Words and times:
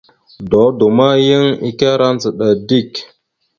Dodo 0.49 0.85
ma, 0.97 1.07
yan 1.27 1.45
ekará 1.69 2.07
ndzəɗa 2.15 2.47
dik. 2.67 2.91